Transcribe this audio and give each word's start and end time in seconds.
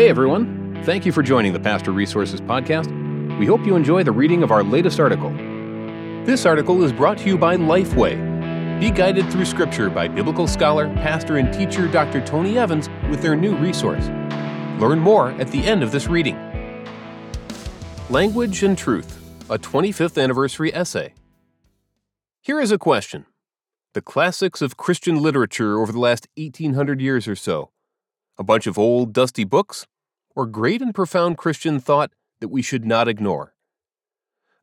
Hey 0.00 0.08
everyone, 0.08 0.82
thank 0.86 1.04
you 1.04 1.12
for 1.12 1.22
joining 1.22 1.52
the 1.52 1.60
Pastor 1.60 1.92
Resources 1.92 2.40
Podcast. 2.40 2.88
We 3.38 3.44
hope 3.44 3.66
you 3.66 3.76
enjoy 3.76 4.02
the 4.02 4.12
reading 4.12 4.42
of 4.42 4.50
our 4.50 4.62
latest 4.62 4.98
article. 4.98 5.28
This 6.24 6.46
article 6.46 6.82
is 6.82 6.90
brought 6.90 7.18
to 7.18 7.26
you 7.26 7.36
by 7.36 7.58
Lifeway. 7.58 8.80
Be 8.80 8.90
guided 8.90 9.30
through 9.30 9.44
Scripture 9.44 9.90
by 9.90 10.08
biblical 10.08 10.46
scholar, 10.48 10.86
pastor, 10.94 11.36
and 11.36 11.52
teacher 11.52 11.86
Dr. 11.86 12.24
Tony 12.24 12.56
Evans 12.56 12.88
with 13.10 13.20
their 13.20 13.36
new 13.36 13.54
resource. 13.56 14.06
Learn 14.80 15.00
more 15.00 15.32
at 15.32 15.48
the 15.48 15.62
end 15.62 15.82
of 15.82 15.92
this 15.92 16.06
reading. 16.06 16.38
Language 18.08 18.62
and 18.62 18.78
Truth, 18.78 19.22
a 19.50 19.58
25th 19.58 20.18
anniversary 20.18 20.74
essay. 20.74 21.12
Here 22.40 22.58
is 22.58 22.72
a 22.72 22.78
question 22.78 23.26
The 23.92 24.00
classics 24.00 24.62
of 24.62 24.78
Christian 24.78 25.20
literature 25.20 25.78
over 25.78 25.92
the 25.92 26.00
last 26.00 26.26
1800 26.38 27.02
years 27.02 27.28
or 27.28 27.36
so. 27.36 27.68
A 28.40 28.42
bunch 28.42 28.66
of 28.66 28.78
old, 28.78 29.12
dusty 29.12 29.44
books? 29.44 29.86
Or 30.34 30.46
great 30.46 30.80
and 30.80 30.94
profound 30.94 31.36
Christian 31.36 31.78
thought 31.78 32.10
that 32.40 32.48
we 32.48 32.62
should 32.62 32.86
not 32.86 33.06
ignore? 33.06 33.54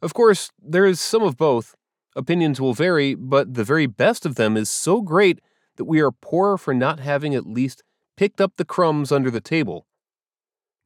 Of 0.02 0.16
course, 0.16 0.52
there 0.58 0.88
is 0.88 1.00
some 1.00 1.22
of 1.22 1.38
both. 1.38 1.76
Opinions 2.16 2.60
will 2.60 2.74
vary, 2.74 3.14
but 3.14 3.54
the 3.54 3.64
very 3.64 3.86
best 3.86 4.26
of 4.26 4.34
them 4.34 4.58
is 4.58 4.68
so 4.68 5.04
great 5.04 5.42
that 5.76 5.86
we 5.86 6.00
are 6.00 6.12
poorer 6.12 6.58
for 6.58 6.74
not 6.74 7.00
having 7.00 7.36
at 7.36 7.46
least 7.46 7.84
picked 8.16 8.42
up 8.42 8.54
the 8.58 8.66
crumbs 8.66 9.12
under 9.12 9.30
the 9.30 9.42
table. 9.42 9.86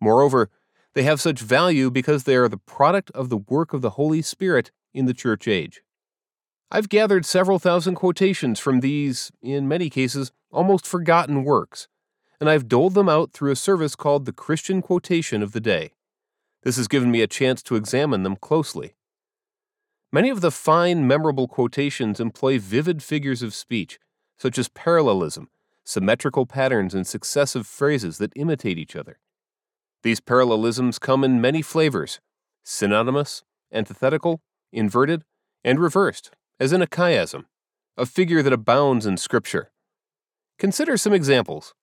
Moreover, 0.01 0.49
they 0.93 1.03
have 1.03 1.21
such 1.21 1.39
value 1.39 1.91
because 1.91 2.25
they 2.25 2.35
are 2.35 2.49
the 2.49 2.57
product 2.57 3.09
of 3.11 3.29
the 3.29 3.37
work 3.37 3.71
of 3.71 3.81
the 3.81 3.91
Holy 3.91 4.21
Spirit 4.21 4.69
in 4.93 5.05
the 5.05 5.13
church 5.13 5.47
age. 5.47 5.81
I've 6.69 6.89
gathered 6.89 7.25
several 7.25 7.57
thousand 7.57 7.95
quotations 7.95 8.59
from 8.59 8.81
these, 8.81 9.31
in 9.41 9.69
many 9.69 9.89
cases, 9.89 10.33
almost 10.51 10.85
forgotten 10.85 11.45
works, 11.45 11.87
and 12.41 12.49
I've 12.49 12.67
doled 12.67 12.95
them 12.95 13.07
out 13.07 13.31
through 13.31 13.51
a 13.51 13.55
service 13.55 13.95
called 13.95 14.25
the 14.25 14.33
Christian 14.33 14.81
Quotation 14.81 15.43
of 15.43 15.51
the 15.51 15.61
Day. 15.61 15.91
This 16.63 16.75
has 16.75 16.87
given 16.87 17.11
me 17.11 17.21
a 17.21 17.27
chance 17.27 17.61
to 17.63 17.75
examine 17.75 18.23
them 18.23 18.35
closely. 18.35 18.95
Many 20.11 20.31
of 20.31 20.41
the 20.41 20.49
fine, 20.49 21.07
memorable 21.07 21.47
quotations 21.47 22.19
employ 22.19 22.57
vivid 22.57 23.03
figures 23.03 23.43
of 23.43 23.53
speech, 23.53 23.99
such 24.39 24.57
as 24.57 24.69
parallelism, 24.69 25.49
symmetrical 25.85 26.47
patterns, 26.47 26.95
and 26.95 27.05
successive 27.05 27.67
phrases 27.67 28.17
that 28.17 28.33
imitate 28.35 28.79
each 28.79 28.95
other. 28.95 29.19
These 30.01 30.19
parallelisms 30.19 30.97
come 30.97 31.23
in 31.23 31.41
many 31.41 31.61
flavors 31.61 32.19
synonymous, 32.63 33.43
antithetical, 33.71 34.41
inverted, 34.71 35.23
and 35.63 35.79
reversed, 35.79 36.31
as 36.59 36.73
in 36.73 36.81
a 36.81 36.87
chiasm, 36.87 37.45
a 37.97 38.05
figure 38.05 38.41
that 38.41 38.53
abounds 38.53 39.05
in 39.05 39.17
Scripture. 39.17 39.71
Consider 40.57 40.97
some 40.97 41.13
examples. 41.13 41.73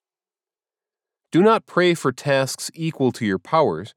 Do 1.31 1.43
not 1.43 1.67
pray 1.67 1.93
for 1.93 2.11
tasks 2.11 2.71
equal 2.73 3.13
to 3.13 3.27
your 3.27 3.39
powers, 3.39 3.95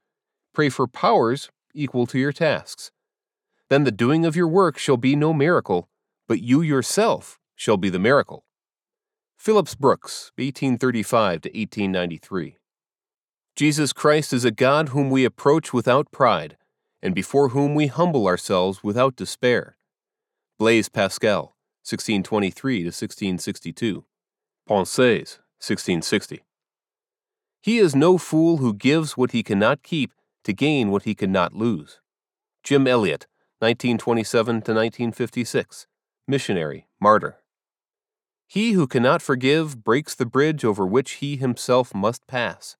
pray 0.52 0.68
for 0.68 0.86
powers 0.86 1.48
equal 1.74 2.06
to 2.08 2.18
your 2.18 2.32
tasks. 2.32 2.90
Then 3.70 3.84
the 3.84 3.90
doing 3.90 4.26
of 4.26 4.36
your 4.36 4.48
work 4.48 4.76
shall 4.76 4.98
be 4.98 5.16
no 5.16 5.32
miracle, 5.32 5.88
but 6.28 6.42
you 6.42 6.60
yourself 6.60 7.38
shall 7.56 7.78
be 7.78 7.88
the 7.88 7.98
miracle. 7.98 8.44
Phillips 9.38 9.74
Brooks, 9.74 10.30
1835 10.36 11.40
to 11.40 11.48
1893. 11.48 12.58
Jesus 13.56 13.94
Christ 13.94 14.34
is 14.34 14.44
a 14.44 14.50
God 14.50 14.90
whom 14.90 15.08
we 15.08 15.24
approach 15.24 15.72
without 15.72 16.12
pride, 16.12 16.58
and 17.02 17.14
before 17.14 17.48
whom 17.48 17.74
we 17.74 17.86
humble 17.86 18.26
ourselves 18.26 18.84
without 18.84 19.16
despair. 19.16 19.76
Blaise 20.58 20.90
Pascal, 20.90 21.56
1623 21.82 22.78
to 22.80 22.84
1662. 22.88 24.04
Pensées, 24.68 25.38
1660. 25.58 26.42
He 27.62 27.78
is 27.78 27.94
no 27.94 28.18
fool 28.18 28.56
who 28.56 28.74
gives 28.74 29.16
what 29.16 29.30
he 29.30 29.44
cannot 29.44 29.84
keep 29.84 30.12
to 30.42 30.52
gain 30.52 30.90
what 30.90 31.04
he 31.04 31.14
cannot 31.14 31.54
lose. 31.54 32.00
Jim 32.64 32.88
Elliot, 32.88 33.28
1927 33.60 34.46
to 34.46 34.56
1956. 34.74 35.86
Missionary, 36.26 36.88
martyr. 37.00 37.36
He 38.48 38.72
who 38.72 38.88
cannot 38.88 39.22
forgive 39.22 39.84
breaks 39.84 40.14
the 40.16 40.26
bridge 40.26 40.64
over 40.64 40.84
which 40.84 41.12
he 41.12 41.36
himself 41.36 41.94
must 41.94 42.26
pass. 42.26 42.76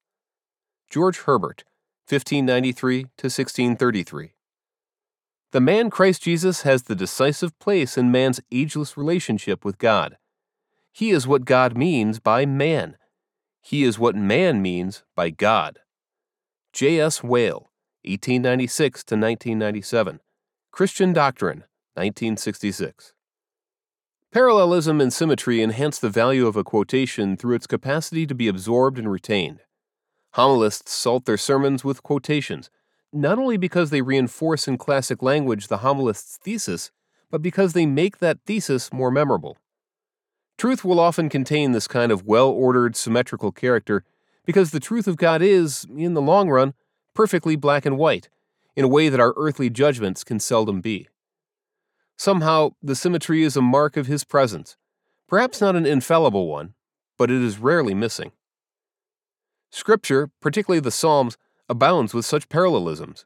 George 0.90 1.20
Herbert, 1.20 1.62
1593 2.08 3.02
to 3.02 3.26
1633. 3.26 4.32
The 5.52 5.60
man 5.60 5.90
Christ 5.90 6.22
Jesus 6.22 6.62
has 6.62 6.82
the 6.82 6.96
decisive 6.96 7.56
place 7.60 7.96
in 7.96 8.10
man's 8.10 8.40
ageless 8.50 8.96
relationship 8.96 9.64
with 9.64 9.78
God. 9.78 10.18
He 10.90 11.10
is 11.10 11.28
what 11.28 11.44
God 11.44 11.76
means 11.76 12.18
by 12.18 12.46
man. 12.46 12.96
He 13.62 13.84
is 13.84 13.98
what 13.98 14.16
man 14.16 14.60
means 14.60 15.04
by 15.14 15.30
God. 15.30 15.78
J.S. 16.72 17.22
Whale, 17.22 17.70
1896 18.04 19.04
to 19.04 19.14
1997. 19.14 20.20
Christian 20.72 21.12
Doctrine, 21.12 21.64
1966. 21.94 23.12
Parallelism 24.32 25.00
and 25.00 25.12
symmetry 25.12 25.62
enhance 25.62 25.98
the 25.98 26.10
value 26.10 26.46
of 26.46 26.56
a 26.56 26.64
quotation 26.64 27.36
through 27.36 27.54
its 27.54 27.68
capacity 27.68 28.26
to 28.26 28.34
be 28.34 28.48
absorbed 28.48 28.98
and 28.98 29.10
retained. 29.10 29.60
Homilists 30.32 30.92
salt 30.92 31.24
their 31.24 31.36
sermons 31.36 31.84
with 31.84 32.02
quotations, 32.02 32.68
not 33.12 33.38
only 33.38 33.58
because 33.58 33.90
they 33.90 34.02
reinforce 34.02 34.66
in 34.66 34.76
classic 34.76 35.22
language 35.22 35.68
the 35.68 35.78
homilist's 35.78 36.36
thesis, 36.38 36.90
but 37.30 37.42
because 37.42 37.74
they 37.74 37.86
make 37.86 38.18
that 38.18 38.38
thesis 38.44 38.92
more 38.92 39.10
memorable. 39.10 39.58
Truth 40.58 40.84
will 40.84 41.00
often 41.00 41.28
contain 41.28 41.72
this 41.72 41.88
kind 41.88 42.12
of 42.12 42.24
well 42.24 42.48
ordered, 42.48 42.94
symmetrical 42.94 43.52
character 43.52 44.04
because 44.44 44.70
the 44.70 44.80
truth 44.80 45.06
of 45.06 45.16
God 45.16 45.42
is, 45.42 45.86
in 45.96 46.14
the 46.14 46.22
long 46.22 46.48
run, 46.48 46.74
perfectly 47.14 47.56
black 47.56 47.86
and 47.86 47.98
white, 47.98 48.28
in 48.76 48.84
a 48.84 48.88
way 48.88 49.08
that 49.08 49.20
our 49.20 49.34
earthly 49.36 49.70
judgments 49.70 50.24
can 50.24 50.40
seldom 50.40 50.80
be. 50.80 51.08
Somehow, 52.16 52.70
the 52.82 52.94
symmetry 52.94 53.42
is 53.42 53.56
a 53.56 53.62
mark 53.62 53.96
of 53.96 54.06
His 54.06 54.24
presence, 54.24 54.76
perhaps 55.28 55.60
not 55.60 55.76
an 55.76 55.86
infallible 55.86 56.48
one, 56.48 56.74
but 57.18 57.30
it 57.30 57.42
is 57.42 57.58
rarely 57.58 57.94
missing. 57.94 58.32
Scripture, 59.70 60.30
particularly 60.40 60.80
the 60.80 60.90
Psalms, 60.90 61.38
abounds 61.68 62.12
with 62.12 62.26
such 62.26 62.48
parallelisms. 62.48 63.24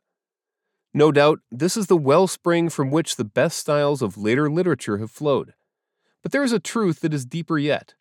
No 0.95 1.13
doubt, 1.13 1.41
this 1.51 1.77
is 1.77 1.89
the 1.89 1.97
wellspring 1.97 2.71
from 2.71 2.91
which 2.91 3.17
the 3.17 3.25
best 3.25 3.59
styles 3.59 4.01
of 4.01 4.17
later 4.17 4.51
literature 4.51 4.99
have 4.99 5.11
flowed. 5.11 5.55
But 6.27 6.33
there 6.33 6.43
is 6.43 6.53
a 6.53 6.59
truth 6.59 7.03
that 7.03 7.15
is 7.15 7.25
deeper 7.25 7.57
yet. 7.57 7.95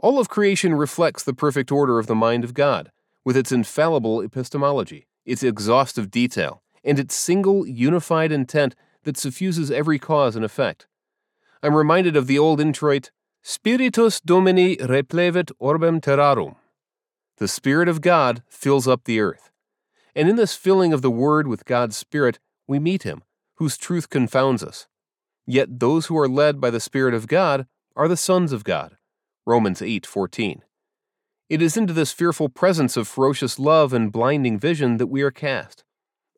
All 0.00 0.18
of 0.18 0.28
creation 0.28 0.74
reflects 0.74 1.22
the 1.22 1.32
perfect 1.32 1.70
order 1.70 2.00
of 2.00 2.08
the 2.08 2.16
mind 2.16 2.42
of 2.42 2.52
God, 2.52 2.90
with 3.24 3.36
its 3.36 3.52
infallible 3.52 4.20
epistemology, 4.20 5.06
its 5.24 5.44
exhaustive 5.44 6.10
detail, 6.10 6.64
and 6.82 6.98
its 6.98 7.14
single, 7.14 7.64
unified 7.64 8.32
intent 8.32 8.74
that 9.04 9.16
suffuses 9.16 9.70
every 9.70 10.00
cause 10.00 10.34
and 10.34 10.44
effect. 10.44 10.88
I'm 11.62 11.76
reminded 11.76 12.16
of 12.16 12.26
the 12.26 12.40
old 12.40 12.60
introit, 12.60 13.12
Spiritus 13.40 14.18
Domini 14.20 14.76
replevit 14.76 15.52
orbem 15.62 16.00
terrarum. 16.00 16.56
The 17.36 17.46
Spirit 17.46 17.88
of 17.88 18.00
God 18.00 18.42
fills 18.48 18.88
up 18.88 19.04
the 19.04 19.20
earth. 19.20 19.52
And 20.12 20.28
in 20.28 20.34
this 20.34 20.56
filling 20.56 20.92
of 20.92 21.02
the 21.02 21.08
Word 21.12 21.46
with 21.46 21.66
God's 21.66 21.96
Spirit, 21.96 22.40
we 22.66 22.80
meet 22.80 23.04
Him, 23.04 23.22
whose 23.58 23.78
truth 23.78 24.10
confounds 24.10 24.64
us. 24.64 24.88
Yet 25.50 25.80
those 25.80 26.06
who 26.06 26.18
are 26.18 26.28
led 26.28 26.60
by 26.60 26.68
the 26.68 26.78
Spirit 26.78 27.14
of 27.14 27.26
God 27.26 27.66
are 27.96 28.06
the 28.06 28.18
sons 28.18 28.52
of 28.52 28.64
God. 28.64 28.98
Romans 29.46 29.80
8:14. 29.80 30.62
It 31.48 31.62
is 31.62 31.74
into 31.74 31.94
this 31.94 32.12
fearful 32.12 32.50
presence 32.50 32.98
of 32.98 33.08
ferocious 33.08 33.58
love 33.58 33.94
and 33.94 34.12
blinding 34.12 34.58
vision 34.58 34.98
that 34.98 35.06
we 35.06 35.22
are 35.22 35.30
cast. 35.30 35.84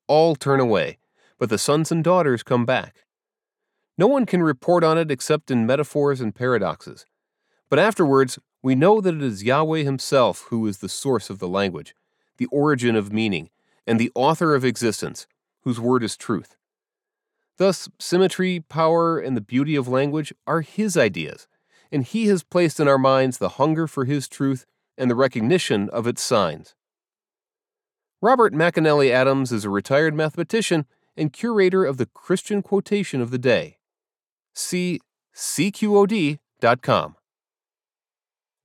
All 0.06 0.36
turn 0.36 0.60
away, 0.60 0.98
but 1.40 1.48
the 1.48 1.58
sons 1.58 1.90
and 1.90 2.04
daughters 2.04 2.44
come 2.44 2.64
back. 2.64 3.04
No 3.98 4.06
one 4.06 4.26
can 4.26 4.44
report 4.44 4.84
on 4.84 4.96
it 4.96 5.10
except 5.10 5.50
in 5.50 5.66
metaphors 5.66 6.20
and 6.20 6.32
paradoxes. 6.32 7.04
But 7.68 7.80
afterwards, 7.80 8.38
we 8.62 8.76
know 8.76 9.00
that 9.00 9.16
it 9.16 9.22
is 9.22 9.42
Yahweh 9.42 9.82
Himself 9.82 10.42
who 10.50 10.64
is 10.68 10.78
the 10.78 10.88
source 10.88 11.28
of 11.30 11.40
the 11.40 11.48
language, 11.48 11.96
the 12.36 12.46
origin 12.52 12.94
of 12.94 13.12
meaning, 13.12 13.50
and 13.88 13.98
the 13.98 14.12
author 14.14 14.54
of 14.54 14.64
existence, 14.64 15.26
whose 15.62 15.80
word 15.80 16.04
is 16.04 16.16
truth. 16.16 16.56
Thus, 17.60 17.90
symmetry, 17.98 18.60
power, 18.70 19.18
and 19.18 19.36
the 19.36 19.42
beauty 19.42 19.76
of 19.76 19.86
language 19.86 20.32
are 20.46 20.62
His 20.62 20.96
ideas, 20.96 21.46
and 21.92 22.02
He 22.02 22.26
has 22.28 22.42
placed 22.42 22.80
in 22.80 22.88
our 22.88 22.96
minds 22.96 23.36
the 23.36 23.50
hunger 23.50 23.86
for 23.86 24.06
His 24.06 24.28
truth 24.28 24.64
and 24.96 25.10
the 25.10 25.14
recognition 25.14 25.90
of 25.90 26.06
its 26.06 26.22
signs. 26.22 26.74
Robert 28.22 28.54
McAnally 28.54 29.10
Adams 29.10 29.52
is 29.52 29.66
a 29.66 29.70
retired 29.70 30.14
mathematician 30.14 30.86
and 31.18 31.34
curator 31.34 31.84
of 31.84 31.98
the 31.98 32.06
Christian 32.06 32.62
Quotation 32.62 33.20
of 33.20 33.30
the 33.30 33.38
Day. 33.38 33.76
See 34.54 35.00
cqod.com. 35.36 37.16